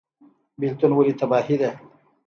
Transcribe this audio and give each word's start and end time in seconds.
بیلتون 0.59 0.91
ولې 0.95 1.13
تباهي 1.19 1.55
ده؟ 1.61 1.71